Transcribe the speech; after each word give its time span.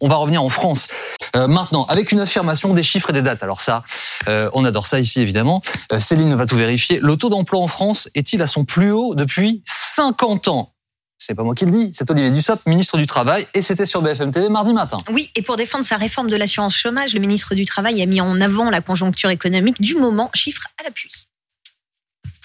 On 0.00 0.08
va 0.08 0.16
revenir 0.16 0.42
en 0.42 0.48
France. 0.48 0.88
Euh, 1.36 1.46
maintenant, 1.46 1.84
avec 1.86 2.12
une 2.12 2.20
affirmation 2.20 2.72
des 2.74 2.82
chiffres 2.82 3.10
et 3.10 3.12
des 3.12 3.22
dates. 3.22 3.42
Alors 3.42 3.60
ça, 3.60 3.84
euh, 4.28 4.50
on 4.54 4.64
adore 4.64 4.86
ça 4.86 5.00
ici 5.00 5.20
évidemment. 5.20 5.62
Euh, 5.92 6.00
Céline 6.00 6.34
va 6.34 6.46
tout 6.46 6.56
vérifier. 6.56 7.00
Le 7.00 7.16
taux 7.16 7.28
d'emploi 7.28 7.60
en 7.60 7.68
France 7.68 8.08
est-il 8.14 8.42
à 8.42 8.46
son 8.46 8.64
plus 8.64 8.90
haut 8.90 9.14
depuis 9.14 9.62
50 9.66 10.48
ans? 10.48 10.72
C'est 11.20 11.34
pas 11.34 11.42
moi 11.42 11.56
qui 11.56 11.64
le 11.64 11.72
dis, 11.72 11.90
c'est 11.92 12.08
Olivier 12.12 12.30
Dussopt, 12.30 12.64
ministre 12.66 12.96
du 12.96 13.08
Travail, 13.08 13.48
et 13.52 13.60
c'était 13.60 13.86
sur 13.86 14.02
BFM 14.02 14.30
TV 14.30 14.48
mardi 14.48 14.72
matin. 14.72 14.98
Oui, 15.10 15.30
et 15.34 15.42
pour 15.42 15.56
défendre 15.56 15.84
sa 15.84 15.96
réforme 15.96 16.30
de 16.30 16.36
l'assurance 16.36 16.76
chômage, 16.76 17.12
le 17.12 17.18
ministre 17.18 17.56
du 17.56 17.64
Travail 17.64 18.00
a 18.00 18.06
mis 18.06 18.20
en 18.20 18.40
avant 18.40 18.70
la 18.70 18.80
conjoncture 18.80 19.28
économique 19.28 19.80
du 19.80 19.96
moment, 19.96 20.30
chiffre 20.32 20.68
à 20.78 20.84
l'appui. 20.84 21.10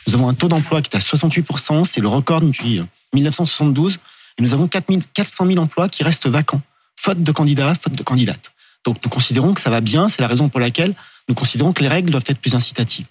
Nous 0.08 0.16
avons 0.16 0.28
un 0.28 0.34
taux 0.34 0.48
d'emploi 0.48 0.82
qui 0.82 0.90
est 0.92 0.96
à 0.96 1.00
68%, 1.00 1.86
c'est 1.86 2.02
le 2.02 2.08
record 2.08 2.42
depuis 2.42 2.82
1972, 3.14 4.00
et 4.40 4.42
nous 4.42 4.56
avons 4.56 4.68
400 4.68 5.46
000 5.46 5.60
emplois 5.60 5.88
qui 5.88 6.04
restent 6.04 6.28
vacants, 6.28 6.62
faute 7.04 7.22
de 7.22 7.32
candidats, 7.32 7.74
faute 7.76 7.96
de 7.96 8.04
candidates. 8.04 8.52
Donc 8.86 8.98
nous 9.04 9.10
considérons 9.10 9.54
que 9.54 9.62
ça 9.62 9.70
va 9.70 9.82
bien, 9.82 10.08
c'est 10.08 10.22
la 10.22 10.28
raison 10.28 10.50
pour 10.50 10.60
laquelle 10.60 10.94
nous 11.28 11.36
considérons 11.36 11.74
que 11.74 11.82
les 11.82 11.90
règles 11.90 12.12
doivent 12.12 12.24
être 12.28 12.40
plus 12.40 12.56
incitatives. 12.56 13.06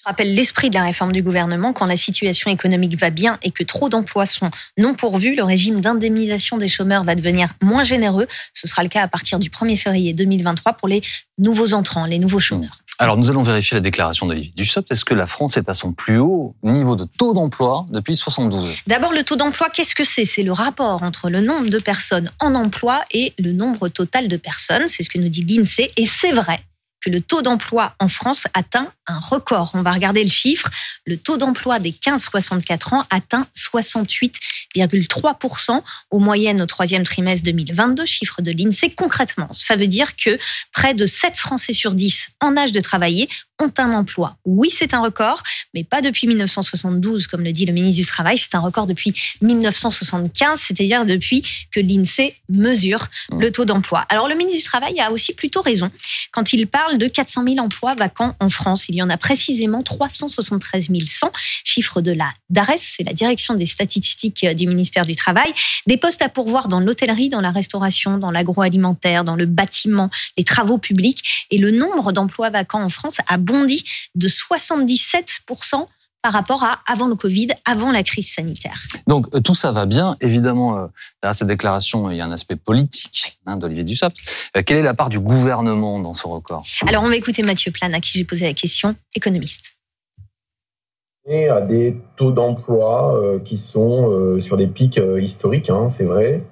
Je 0.00 0.04
rappelle 0.04 0.34
l'esprit 0.34 0.70
de 0.70 0.74
la 0.74 0.84
réforme 0.84 1.12
du 1.12 1.22
gouvernement. 1.22 1.72
Quand 1.72 1.84
la 1.84 1.96
situation 1.96 2.50
économique 2.50 2.96
va 2.96 3.10
bien 3.10 3.38
et 3.42 3.50
que 3.50 3.64
trop 3.64 3.88
d'emplois 3.88 4.26
sont 4.26 4.50
non 4.78 4.94
pourvus, 4.94 5.34
le 5.34 5.42
régime 5.42 5.80
d'indemnisation 5.80 6.56
des 6.56 6.68
chômeurs 6.68 7.04
va 7.04 7.14
devenir 7.14 7.50
moins 7.62 7.82
généreux. 7.82 8.26
Ce 8.54 8.66
sera 8.68 8.82
le 8.82 8.88
cas 8.88 9.02
à 9.02 9.08
partir 9.08 9.38
du 9.38 9.50
1er 9.50 9.76
février 9.76 10.12
2023 10.14 10.74
pour 10.74 10.88
les 10.88 11.02
nouveaux 11.36 11.74
entrants, 11.74 12.06
les 12.06 12.18
nouveaux 12.18 12.38
chômeurs. 12.38 12.78
Alors 13.00 13.16
nous 13.16 13.30
allons 13.30 13.44
vérifier 13.44 13.76
la 13.76 13.80
déclaration 13.80 14.26
d'Olivier 14.26 14.52
Dussopt. 14.56 14.90
Est-ce 14.90 15.04
que 15.04 15.14
la 15.14 15.28
France 15.28 15.56
est 15.56 15.68
à 15.68 15.74
son 15.74 15.92
plus 15.92 16.18
haut 16.18 16.56
niveau 16.64 16.96
de 16.96 17.04
taux 17.04 17.32
d'emploi 17.32 17.86
depuis 17.90 18.16
72 18.16 18.74
D'abord, 18.88 19.12
le 19.12 19.22
taux 19.22 19.36
d'emploi, 19.36 19.68
qu'est-ce 19.72 19.94
que 19.94 20.02
c'est? 20.02 20.24
C'est 20.24 20.42
le 20.42 20.50
rapport 20.50 21.04
entre 21.04 21.30
le 21.30 21.40
nombre 21.40 21.68
de 21.68 21.78
personnes 21.78 22.28
en 22.40 22.56
emploi 22.56 23.00
et 23.12 23.34
le 23.38 23.52
nombre 23.52 23.88
total 23.88 24.26
de 24.26 24.36
personnes. 24.36 24.88
C'est 24.88 25.04
ce 25.04 25.10
que 25.10 25.18
nous 25.18 25.28
dit 25.28 25.44
l'INSEE. 25.44 25.92
Et 25.96 26.06
c'est 26.06 26.32
vrai 26.32 26.60
le 27.08 27.20
taux 27.20 27.42
d'emploi 27.42 27.94
en 28.00 28.08
France 28.08 28.44
atteint 28.54 28.90
un 29.06 29.18
record. 29.18 29.72
On 29.74 29.82
va 29.82 29.92
regarder 29.92 30.24
le 30.24 30.30
chiffre. 30.30 30.70
Le 31.06 31.16
taux 31.16 31.36
d'emploi 31.36 31.78
des 31.78 31.92
15-64 31.92 32.94
ans 32.94 33.04
atteint 33.10 33.46
68,3% 33.56 35.82
aux 36.10 36.18
moyennes 36.18 36.60
au 36.60 36.66
troisième 36.66 37.04
trimestre 37.04 37.44
2022, 37.44 38.04
chiffre 38.06 38.42
de 38.42 38.50
l'INSEE. 38.50 38.90
Concrètement, 38.90 39.48
ça 39.52 39.76
veut 39.76 39.86
dire 39.86 40.16
que 40.16 40.36
près 40.72 40.94
de 40.94 41.06
7 41.06 41.36
Français 41.36 41.72
sur 41.72 41.94
10 41.94 42.30
en 42.40 42.56
âge 42.56 42.72
de 42.72 42.80
travailler 42.80 43.28
ont 43.60 43.72
un 43.78 43.92
emploi. 43.92 44.36
Oui, 44.44 44.70
c'est 44.72 44.94
un 44.94 45.00
record, 45.00 45.42
mais 45.74 45.84
pas 45.84 46.00
depuis 46.00 46.26
1972, 46.26 47.26
comme 47.26 47.42
le 47.42 47.52
dit 47.52 47.66
le 47.66 47.72
ministre 47.72 48.00
du 48.00 48.06
Travail. 48.06 48.38
C'est 48.38 48.54
un 48.54 48.60
record 48.60 48.86
depuis 48.86 49.14
1975, 49.42 50.60
c'est-à-dire 50.60 51.04
depuis 51.04 51.44
que 51.72 51.80
l'INSEE 51.80 52.34
mesure 52.48 53.08
mmh. 53.30 53.40
le 53.40 53.52
taux 53.52 53.64
d'emploi. 53.64 54.04
Alors, 54.08 54.28
le 54.28 54.34
ministre 54.34 54.58
du 54.58 54.64
Travail 54.64 55.00
a 55.00 55.10
aussi 55.10 55.34
plutôt 55.34 55.60
raison 55.60 55.90
quand 56.32 56.52
il 56.52 56.66
parle 56.66 56.98
de 56.98 57.06
400 57.06 57.44
000 57.44 57.58
emplois 57.58 57.94
vacants 57.94 58.36
en 58.40 58.48
France. 58.48 58.88
Il 58.88 58.94
y 58.94 59.02
en 59.02 59.10
a 59.10 59.16
précisément 59.16 59.82
373 59.82 60.88
100, 61.08 61.32
chiffre 61.64 62.00
de 62.00 62.12
la 62.12 62.30
DARES, 62.50 62.78
c'est 62.78 63.04
la 63.04 63.12
direction 63.12 63.54
des 63.54 63.66
statistiques 63.66 64.46
du 64.46 64.66
ministère 64.66 65.04
du 65.04 65.16
Travail. 65.16 65.52
Des 65.86 65.96
postes 65.96 66.22
à 66.22 66.28
pourvoir 66.28 66.68
dans 66.68 66.80
l'hôtellerie, 66.80 67.28
dans 67.28 67.40
la 67.40 67.50
restauration, 67.50 68.18
dans 68.18 68.30
l'agroalimentaire, 68.30 69.24
dans 69.24 69.36
le 69.36 69.46
bâtiment, 69.46 70.10
les 70.36 70.44
travaux 70.44 70.78
publics. 70.78 71.46
Et 71.50 71.58
le 71.58 71.70
nombre 71.70 72.12
d'emplois 72.12 72.50
vacants 72.50 72.82
en 72.82 72.88
France 72.88 73.18
a 73.26 73.36
bondi 73.48 73.82
de 74.14 74.28
77% 74.28 75.88
par 76.22 76.32
rapport 76.32 76.64
à 76.64 76.80
avant 76.86 77.06
le 77.06 77.14
Covid, 77.14 77.48
avant 77.64 77.92
la 77.92 78.02
crise 78.02 78.32
sanitaire. 78.32 78.82
Donc 79.06 79.26
euh, 79.34 79.40
tout 79.40 79.54
ça 79.54 79.72
va 79.72 79.86
bien. 79.86 80.16
Évidemment, 80.20 80.76
euh, 80.76 80.86
derrière 81.22 81.34
cette 81.34 81.48
déclaration, 81.48 82.10
il 82.10 82.16
y 82.16 82.20
a 82.20 82.26
un 82.26 82.32
aspect 82.32 82.56
politique 82.56 83.38
hein, 83.46 83.56
d'Olivier 83.56 83.84
Dussopt. 83.84 84.16
Euh, 84.56 84.62
quelle 84.64 84.78
est 84.78 84.82
la 84.82 84.94
part 84.94 85.08
du 85.08 85.20
gouvernement 85.20 85.98
dans 86.00 86.14
ce 86.14 86.26
record? 86.26 86.64
Alors 86.86 87.04
on 87.04 87.08
va 87.08 87.16
écouter 87.16 87.42
Mathieu 87.42 87.70
Plan, 87.70 87.92
à 87.92 88.00
qui 88.00 88.18
j'ai 88.18 88.24
posé 88.24 88.46
la 88.46 88.54
question, 88.54 88.94
économiste. 89.14 89.72
Et 91.30 91.48
à 91.48 91.60
des 91.60 91.94
taux 92.16 92.32
d'emploi 92.32 93.20
qui 93.44 93.58
sont 93.58 94.40
sur 94.40 94.56
des 94.56 94.66
pics 94.66 94.98
historiques, 95.20 95.68
hein, 95.68 95.90
c'est 95.90 96.04
vrai. 96.04 96.42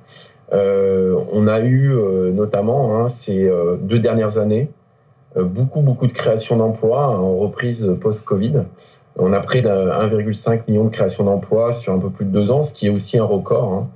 on 0.52 1.46
a 1.46 1.60
eu 1.60 1.94
notamment 2.34 2.94
hein, 2.94 3.08
ces 3.08 3.50
deux 3.80 3.98
dernières 3.98 4.36
années 4.36 4.68
beaucoup, 5.44 5.80
beaucoup 5.80 6.06
de 6.06 6.12
création 6.12 6.56
d'emplois 6.56 7.08
en 7.08 7.36
reprise 7.36 7.96
post-Covid. 8.00 8.64
On 9.18 9.32
a 9.32 9.40
près 9.40 9.62
de 9.62 9.68
1,5 9.68 10.62
million 10.68 10.84
de 10.84 10.90
création 10.90 11.24
d'emplois 11.24 11.72
sur 11.72 11.92
un 11.92 11.98
peu 11.98 12.10
plus 12.10 12.26
de 12.26 12.30
deux 12.30 12.50
ans, 12.50 12.62
ce 12.62 12.72
qui 12.72 12.86
est 12.86 12.90
aussi 12.90 13.18
un 13.18 13.24
record 13.24 13.72
hein, 13.72 13.88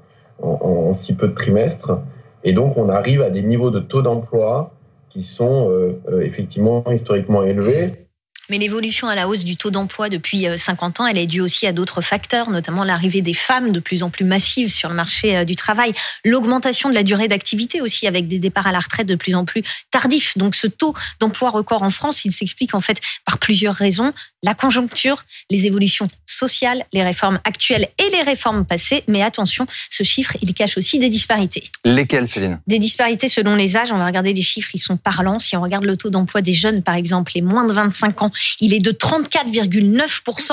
en, 0.42 0.92
si 0.92 1.14
peu 1.14 1.28
de 1.28 1.34
trimestres. 1.34 1.98
Et 2.42 2.52
donc, 2.52 2.76
on 2.78 2.88
arrive 2.88 3.20
à 3.20 3.28
des 3.28 3.42
niveaux 3.42 3.70
de 3.70 3.80
taux 3.80 4.00
d'emploi 4.00 4.72
qui 5.10 5.22
sont 5.22 5.68
euh, 5.68 6.00
euh, 6.10 6.20
effectivement 6.22 6.84
historiquement 6.90 7.42
élevés. 7.42 8.06
Mais 8.50 8.58
l'évolution 8.58 9.08
à 9.08 9.14
la 9.14 9.28
hausse 9.28 9.44
du 9.44 9.56
taux 9.56 9.70
d'emploi 9.70 10.08
depuis 10.08 10.46
50 10.56 10.98
euh, 10.98 11.02
ans, 11.02 11.06
elle 11.06 11.18
est 11.18 11.26
due 11.26 11.40
aussi 11.40 11.68
à 11.68 11.72
d'autres 11.72 12.00
facteurs, 12.00 12.50
notamment 12.50 12.82
l'arrivée 12.82 13.22
des 13.22 13.32
femmes 13.32 13.70
de 13.70 13.78
plus 13.78 14.02
en 14.02 14.10
plus 14.10 14.24
massives 14.24 14.70
sur 14.70 14.88
le 14.88 14.96
marché 14.96 15.36
euh, 15.36 15.44
du 15.44 15.54
travail, 15.54 15.92
l'augmentation 16.24 16.90
de 16.90 16.94
la 16.94 17.04
durée 17.04 17.28
d'activité 17.28 17.80
aussi 17.80 18.08
avec 18.08 18.26
des 18.26 18.40
départs 18.40 18.66
à 18.66 18.72
la 18.72 18.80
retraite 18.80 19.06
de 19.06 19.14
plus 19.14 19.36
en 19.36 19.44
plus 19.44 19.62
tardifs. 19.92 20.36
Donc 20.36 20.56
ce 20.56 20.66
taux 20.66 20.94
d'emploi 21.20 21.50
record 21.50 21.84
en 21.84 21.90
France, 21.90 22.24
il 22.24 22.32
s'explique 22.32 22.74
en 22.74 22.80
fait 22.80 23.00
par 23.24 23.38
plusieurs 23.38 23.74
raisons. 23.74 24.12
La 24.42 24.54
conjoncture, 24.54 25.24
les 25.50 25.66
évolutions 25.66 26.08
sociales, 26.26 26.84
les 26.92 27.02
réformes 27.02 27.38
actuelles 27.44 27.88
et 27.98 28.10
les 28.10 28.22
réformes 28.22 28.64
passées. 28.64 29.04
Mais 29.06 29.22
attention, 29.22 29.66
ce 29.90 30.02
chiffre, 30.02 30.36
il 30.40 30.54
cache 30.54 30.78
aussi 30.78 30.98
des 30.98 31.10
disparités. 31.10 31.64
Lesquelles, 31.84 32.26
Céline? 32.26 32.58
Des 32.66 32.78
disparités 32.78 33.28
selon 33.28 33.54
les 33.54 33.76
âges. 33.76 33.92
On 33.92 33.98
va 33.98 34.06
regarder 34.06 34.32
les 34.32 34.42
chiffres, 34.42 34.70
ils 34.72 34.80
sont 34.80 34.96
parlants. 34.96 35.38
Si 35.38 35.56
on 35.56 35.62
regarde 35.62 35.84
le 35.84 35.96
taux 35.96 36.08
d'emploi 36.08 36.40
des 36.40 36.54
jeunes, 36.54 36.82
par 36.82 36.94
exemple, 36.94 37.32
les 37.34 37.42
moins 37.42 37.66
de 37.66 37.72
25 37.72 38.22
ans, 38.22 38.30
il 38.60 38.74
est 38.74 38.80
de 38.80 38.92
34,9%. 38.92 40.52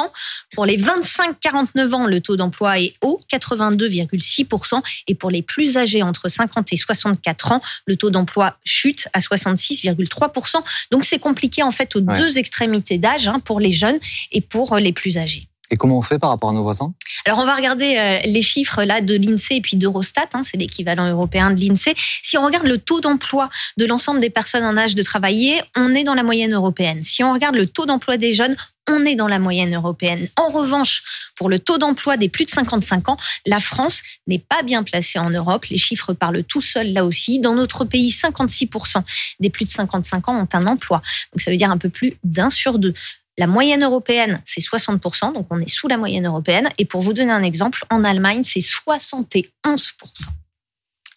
Pour 0.54 0.66
les 0.66 0.78
25-49 0.78 1.94
ans, 1.94 2.06
le 2.08 2.22
taux 2.22 2.36
d'emploi 2.36 2.80
est 2.80 2.94
haut, 3.02 3.22
82,6%. 3.32 4.82
Et 5.08 5.16
pour 5.16 5.30
les 5.30 5.42
plus 5.42 5.78
âgés, 5.78 6.04
entre 6.04 6.28
50 6.28 6.74
et 6.74 6.78
64 6.78 7.52
ans, 7.52 7.62
le 7.86 7.96
taux 7.96 8.10
d'emploi 8.10 8.58
chute 8.64 9.08
à 9.14 9.20
66,3%. 9.20 10.56
Donc 10.92 11.06
c'est 11.06 11.20
compliqué 11.20 11.64
en 11.64 11.72
fait 11.72 11.96
aux 11.96 12.02
deux 12.02 12.38
extrémités 12.38 12.98
d'âge 12.98 13.28
hein, 13.28 13.40
pour 13.40 13.60
les 13.60 13.72
jeunes 13.72 14.00
et 14.32 14.42
pour 14.42 14.76
les 14.78 14.94
plus 14.94 15.18
âgés. 15.18 15.48
Et 15.70 15.76
comment 15.76 15.98
on 15.98 16.02
fait 16.02 16.20
par 16.20 16.30
rapport 16.30 16.50
à 16.50 16.54
nos 16.54 16.64
voisins? 16.64 16.94
Alors 17.26 17.40
on 17.40 17.46
va 17.46 17.56
regarder 17.56 17.98
euh, 17.98 18.20
les 18.26 18.42
chiffres 18.42 18.84
là 18.84 19.02
de 19.02 19.16
l'INSEE 19.16 19.58
et 19.58 19.62
puis 19.62 19.78
d'Eurostat, 19.78 20.30
hein, 20.34 20.42
c'est 20.44 20.58
l'équivalent 20.58 21.10
européen 21.10 21.52
de 21.52 21.60
l'INSEE. 21.60 21.94
Si 22.24 22.38
on 22.38 22.46
regarde 22.46 22.68
le 22.68 22.78
taux 22.78 23.02
d'emploi 23.02 23.50
de 23.78 23.86
l'ensemble 23.86 24.20
des 24.20 24.30
personnes 24.30 24.64
en 24.64 24.78
âge 24.78 24.96
de 24.96 25.04
travailler, 25.04 25.62
on 25.76 25.94
est 25.94 26.04
dans 26.04 26.14
la 26.14 26.24
moyenne 26.24 26.54
européenne. 26.54 27.04
Si 27.04 27.24
on 27.24 27.34
regarde 27.34 27.56
le 27.56 27.66
taux 27.66 27.86
d'emploi 27.86 28.18
des 28.18 28.34
jeunes, 28.34 28.56
on 28.90 29.04
est 29.06 29.16
dans 29.16 29.28
la 29.28 29.40
moyenne 29.40 29.76
européenne. 29.76 30.28
En 30.38 30.48
revanche, 30.48 31.32
pour 31.36 31.50
le 31.50 31.60
taux 31.60 31.78
d'emploi 31.78 32.16
des 32.16 32.30
plus 32.30 32.46
de 32.46 32.50
55 32.50 33.10
ans, 33.10 33.18
la 33.46 33.60
France 33.60 34.02
n'est 34.28 34.40
pas 34.40 34.64
bien 34.64 34.84
placée 34.84 35.20
en 35.20 35.30
Europe. 35.30 35.66
Les 35.66 35.78
chiffres 35.78 36.14
parlent 36.14 36.44
tout 36.44 36.62
seuls 36.62 36.94
là 36.94 37.04
aussi. 37.04 37.40
Dans 37.40 37.54
notre 37.54 37.84
pays, 37.84 38.10
56% 38.10 39.04
des 39.40 39.50
plus 39.50 39.66
de 39.66 39.72
55 39.72 40.30
ans 40.30 40.42
ont 40.42 40.48
un 40.54 40.66
emploi. 40.68 41.02
Donc 41.34 41.42
ça 41.42 41.52
veut 41.52 41.58
dire 41.58 41.72
un 41.72 41.78
peu 41.78 41.90
plus 41.90 42.14
d'un 42.24 42.50
sur 42.50 42.80
deux. 42.80 42.94
La 43.38 43.46
moyenne 43.46 43.84
européenne, 43.84 44.42
c'est 44.46 44.62
60%, 44.62 45.34
donc 45.34 45.46
on 45.52 45.60
est 45.60 45.70
sous 45.70 45.88
la 45.88 45.98
moyenne 45.98 46.26
européenne. 46.26 46.70
Et 46.78 46.86
pour 46.86 47.02
vous 47.02 47.14
donner 47.14 47.32
un 47.32 47.44
exemple, 47.44 47.86
en 47.92 48.04
Allemagne, 48.04 48.42
c'est 48.44 48.62
71%. 48.62 49.48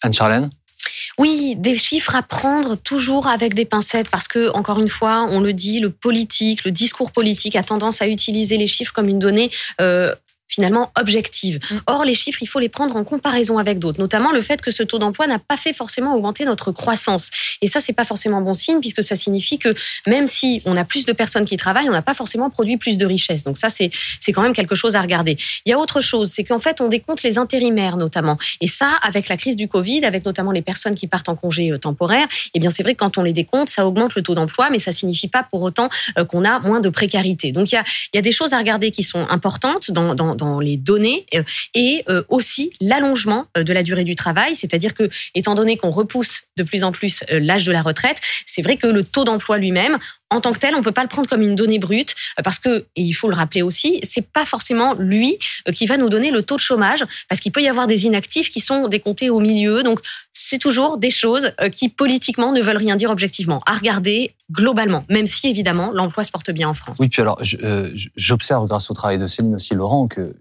Anne-Charlène? 0.01 0.49
Oui, 1.17 1.55
des 1.57 1.75
chiffres 1.77 2.15
à 2.15 2.21
prendre 2.21 2.75
toujours 2.75 3.27
avec 3.27 3.53
des 3.53 3.65
pincettes 3.65 4.09
parce 4.09 4.27
que, 4.27 4.51
encore 4.51 4.79
une 4.79 4.89
fois, 4.89 5.27
on 5.29 5.39
le 5.39 5.53
dit, 5.53 5.79
le 5.79 5.89
politique, 5.89 6.63
le 6.63 6.71
discours 6.71 7.11
politique 7.11 7.55
a 7.55 7.63
tendance 7.63 8.01
à 8.01 8.07
utiliser 8.07 8.57
les 8.57 8.67
chiffres 8.67 8.93
comme 8.93 9.07
une 9.07 9.19
donnée 9.19 9.51
euh, 9.79 10.13
finalement 10.51 10.91
objective. 10.99 11.59
Mm. 11.71 11.75
Or, 11.87 12.05
les 12.05 12.13
chiffres, 12.13 12.43
il 12.43 12.47
faut 12.47 12.59
les 12.59 12.69
prendre 12.69 12.95
en 12.95 13.03
comparaison 13.03 13.57
avec 13.57 13.79
d'autres, 13.79 13.99
notamment 13.99 14.31
le 14.31 14.41
fait 14.41 14.61
que 14.61 14.69
ce 14.69 14.83
taux 14.83 14.99
d'emploi 14.99 15.25
n'a 15.25 15.39
pas 15.39 15.57
fait 15.57 15.73
forcément 15.73 16.13
augmenter 16.13 16.45
notre 16.45 16.71
croissance. 16.71 17.31
Et 17.61 17.67
ça, 17.67 17.79
c'est 17.79 17.93
pas 17.93 18.05
forcément 18.05 18.41
bon 18.41 18.53
signe 18.53 18.79
puisque 18.79 19.01
ça 19.01 19.15
signifie 19.15 19.57
que 19.57 19.73
même 20.05 20.27
si 20.27 20.61
on 20.65 20.75
a 20.77 20.83
plus 20.83 21.05
de 21.05 21.13
personnes 21.13 21.45
qui 21.45 21.57
travaillent, 21.57 21.89
on 21.89 21.93
n'a 21.93 22.01
pas 22.01 22.13
forcément 22.13 22.49
produit 22.49 22.77
plus 22.77 22.97
de 22.97 23.05
richesses. 23.05 23.43
Donc 23.43 23.57
ça, 23.57 23.69
c'est 23.69 23.89
c'est 24.19 24.33
quand 24.33 24.41
même 24.41 24.53
quelque 24.53 24.75
chose 24.75 24.95
à 24.95 25.01
regarder. 25.01 25.37
Il 25.65 25.69
y 25.69 25.73
a 25.73 25.79
autre 25.79 26.01
chose, 26.01 26.31
c'est 26.31 26.43
qu'en 26.43 26.59
fait, 26.59 26.81
on 26.81 26.89
décompte 26.89 27.23
les 27.23 27.37
intérimaires 27.37 27.97
notamment. 27.97 28.37
Et 28.59 28.67
ça, 28.67 28.91
avec 29.01 29.29
la 29.29 29.37
crise 29.37 29.55
du 29.55 29.67
Covid, 29.67 30.03
avec 30.05 30.25
notamment 30.25 30.51
les 30.51 30.61
personnes 30.61 30.95
qui 30.95 31.07
partent 31.07 31.29
en 31.29 31.35
congé 31.35 31.71
euh, 31.71 31.77
temporaire, 31.77 32.27
eh 32.53 32.59
bien 32.59 32.69
c'est 32.69 32.83
vrai 32.83 32.93
que 32.93 32.99
quand 32.99 33.17
on 33.17 33.23
les 33.23 33.33
décompte, 33.33 33.69
ça 33.69 33.87
augmente 33.87 34.15
le 34.15 34.21
taux 34.21 34.35
d'emploi, 34.35 34.69
mais 34.69 34.79
ça 34.79 34.91
signifie 34.91 35.27
pas 35.27 35.43
pour 35.49 35.61
autant 35.61 35.89
euh, 36.17 36.25
qu'on 36.25 36.43
a 36.43 36.59
moins 36.59 36.79
de 36.79 36.89
précarité. 36.89 37.51
Donc 37.51 37.71
il 37.71 37.75
y 37.75 37.77
a, 37.77 37.83
il 38.13 38.17
y 38.17 38.19
a 38.19 38.21
des 38.21 38.31
choses 38.31 38.53
à 38.53 38.57
regarder 38.57 38.91
qui 38.91 39.03
sont 39.03 39.25
importantes 39.29 39.91
dans, 39.91 40.15
dans 40.15 40.35
les 40.59 40.77
données 40.77 41.25
euh, 41.35 41.43
et 41.75 42.03
euh, 42.09 42.23
aussi 42.29 42.73
l'allongement 42.81 43.47
euh, 43.57 43.63
de 43.63 43.73
la 43.73 43.83
durée 43.83 44.03
du 44.03 44.15
travail, 44.15 44.55
c'est-à-dire 44.55 44.93
que 44.93 45.09
étant 45.35 45.55
donné 45.55 45.77
qu'on 45.77 45.91
repousse 45.91 46.43
de 46.57 46.63
plus 46.63 46.83
en 46.83 46.91
plus 46.91 47.23
l'âge 47.29 47.65
de 47.65 47.71
la 47.71 47.81
retraite, 47.81 48.17
c'est 48.45 48.61
vrai 48.61 48.77
que 48.77 48.87
le 48.87 49.03
taux 49.03 49.23
d'emploi 49.23 49.57
lui-même 49.57 49.97
en 50.31 50.39
tant 50.39 50.53
que 50.53 50.59
tel, 50.59 50.73
on 50.75 50.81
peut 50.81 50.91
pas 50.91 51.03
le 51.03 51.09
prendre 51.09 51.27
comme 51.29 51.41
une 51.41 51.55
donnée 51.55 51.77
brute 51.77 52.15
euh, 52.39 52.43
parce 52.43 52.57
que, 52.57 52.85
et 52.95 53.01
il 53.01 53.13
faut 53.13 53.29
le 53.29 53.35
rappeler 53.35 53.61
aussi, 53.61 53.99
c'est 54.03 54.31
pas 54.31 54.45
forcément 54.45 54.95
lui 54.95 55.37
euh, 55.67 55.71
qui 55.71 55.85
va 55.85 55.97
nous 55.97 56.09
donner 56.09 56.31
le 56.31 56.41
taux 56.41 56.55
de 56.55 56.61
chômage 56.61 57.05
parce 57.29 57.39
qu'il 57.41 57.51
peut 57.51 57.61
y 57.61 57.67
avoir 57.67 57.85
des 57.85 58.05
inactifs 58.05 58.49
qui 58.49 58.61
sont 58.61 58.87
décomptés 58.87 59.29
au 59.29 59.39
milieu. 59.39 59.83
Donc, 59.83 59.99
c'est 60.33 60.57
toujours 60.57 60.97
des 60.97 61.11
choses 61.11 61.51
euh, 61.59 61.69
qui 61.69 61.89
politiquement 61.89 62.53
ne 62.53 62.61
veulent 62.61 62.77
rien 62.77 62.95
dire 62.95 63.11
objectivement. 63.11 63.61
À 63.65 63.73
regarder 63.73 64.33
globalement, 64.51 65.05
même 65.09 65.27
si 65.27 65.47
évidemment 65.47 65.91
l'emploi 65.91 66.23
se 66.23 66.31
porte 66.31 66.51
bien 66.51 66.69
en 66.69 66.73
France. 66.73 66.97
Oui, 66.99 67.09
puis 67.09 67.21
alors, 67.21 67.41
j'observe 68.15 68.67
grâce 68.67 68.89
au 68.89 68.93
travail 68.93 69.17
de 69.17 69.27
Céline 69.27 69.55
aussi, 69.55 69.75
Laurent, 69.75 70.07
que 70.07 70.35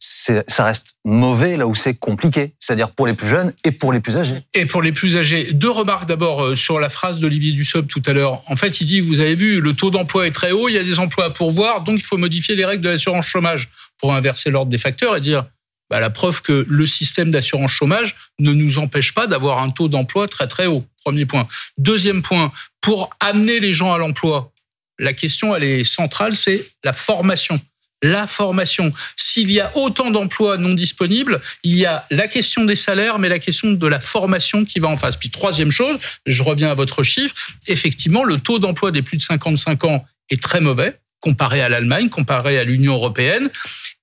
ça 0.00 0.64
reste 0.64 0.94
mauvais 1.04 1.56
là 1.56 1.66
où 1.66 1.74
c'est 1.74 1.94
compliqué, 1.94 2.54
c'est-à-dire 2.58 2.90
pour 2.90 3.06
les 3.06 3.14
plus 3.14 3.28
jeunes 3.28 3.52
et 3.64 3.70
pour 3.70 3.92
les 3.92 4.00
plus 4.00 4.16
âgés. 4.16 4.42
Et 4.54 4.66
pour 4.66 4.82
les 4.82 4.92
plus 4.92 5.16
âgés. 5.16 5.52
Deux 5.52 5.70
remarques 5.70 6.06
d'abord 6.06 6.42
euh, 6.42 6.56
sur 6.56 6.80
la 6.80 6.88
phrase 6.88 7.20
d'Olivier 7.20 7.52
Dussopt 7.52 7.88
tout 7.88 8.02
à 8.06 8.12
l'heure. 8.12 8.42
En 8.50 8.56
fait, 8.56 8.80
il 8.80 8.86
dit, 8.86 9.00
vous 9.00 9.20
avez 9.20 9.34
vu, 9.34 9.60
le 9.60 9.74
taux 9.74 9.90
d'emploi 9.90 10.26
est 10.26 10.30
très 10.30 10.52
haut, 10.52 10.68
il 10.68 10.74
y 10.74 10.78
a 10.78 10.84
des 10.84 10.98
emplois 10.98 11.26
à 11.26 11.30
pourvoir, 11.30 11.82
donc 11.82 11.98
il 11.98 12.04
faut 12.04 12.16
modifier 12.16 12.56
les 12.56 12.64
règles 12.64 12.82
de 12.82 12.88
l'assurance 12.88 13.26
chômage 13.26 13.68
pour 13.98 14.14
inverser 14.14 14.50
l'ordre 14.50 14.70
des 14.70 14.78
facteurs 14.78 15.16
et 15.16 15.20
dire, 15.20 15.46
bah, 15.90 16.00
la 16.00 16.10
preuve 16.10 16.40
que 16.40 16.64
le 16.68 16.86
système 16.86 17.30
d'assurance 17.30 17.72
chômage 17.72 18.16
ne 18.38 18.52
nous 18.52 18.78
empêche 18.78 19.12
pas 19.12 19.26
d'avoir 19.26 19.62
un 19.62 19.70
taux 19.70 19.88
d'emploi 19.88 20.28
très 20.28 20.46
très 20.46 20.66
haut. 20.66 20.84
Premier 21.04 21.26
point. 21.26 21.48
Deuxième 21.78 22.22
point, 22.22 22.52
pour 22.80 23.10
amener 23.20 23.60
les 23.60 23.72
gens 23.72 23.92
à 23.92 23.98
l'emploi, 23.98 24.52
la 24.98 25.12
question, 25.14 25.56
elle 25.56 25.64
est 25.64 25.84
centrale, 25.84 26.36
c'est 26.36 26.66
la 26.84 26.92
formation 26.92 27.60
la 28.02 28.26
formation. 28.26 28.92
S'il 29.16 29.50
y 29.50 29.60
a 29.60 29.76
autant 29.76 30.10
d'emplois 30.10 30.56
non 30.56 30.74
disponibles, 30.74 31.40
il 31.62 31.76
y 31.76 31.86
a 31.86 32.06
la 32.10 32.28
question 32.28 32.64
des 32.64 32.76
salaires, 32.76 33.18
mais 33.18 33.28
la 33.28 33.38
question 33.38 33.72
de 33.72 33.86
la 33.86 34.00
formation 34.00 34.64
qui 34.64 34.78
va 34.78 34.88
en 34.88 34.96
face. 34.96 35.16
Puis 35.16 35.30
troisième 35.30 35.70
chose, 35.70 35.98
je 36.26 36.42
reviens 36.42 36.70
à 36.70 36.74
votre 36.74 37.02
chiffre, 37.02 37.34
effectivement, 37.66 38.24
le 38.24 38.38
taux 38.38 38.58
d'emploi 38.58 38.90
des 38.90 39.02
plus 39.02 39.16
de 39.16 39.22
55 39.22 39.84
ans 39.84 40.04
est 40.30 40.42
très 40.42 40.60
mauvais 40.60 40.98
comparé 41.20 41.60
à 41.60 41.68
l'Allemagne, 41.68 42.08
comparé 42.08 42.58
à 42.58 42.64
l'Union 42.64 42.94
européenne. 42.94 43.50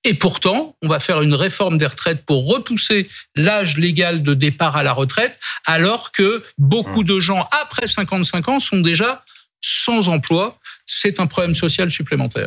Et 0.04 0.14
pourtant, 0.14 0.76
on 0.82 0.88
va 0.88 1.00
faire 1.00 1.20
une 1.20 1.34
réforme 1.34 1.76
des 1.76 1.86
retraites 1.86 2.24
pour 2.24 2.46
repousser 2.46 3.08
l'âge 3.34 3.76
légal 3.76 4.22
de 4.22 4.34
départ 4.34 4.76
à 4.76 4.82
la 4.82 4.92
retraite, 4.92 5.38
alors 5.66 6.12
que 6.12 6.42
beaucoup 6.56 7.04
de 7.04 7.18
gens 7.20 7.46
après 7.60 7.88
55 7.88 8.48
ans 8.48 8.60
sont 8.60 8.80
déjà 8.80 9.24
sans 9.60 10.08
emploi. 10.08 10.58
C'est 10.86 11.20
un 11.20 11.26
problème 11.26 11.54
social 11.54 11.90
supplémentaire. 11.90 12.46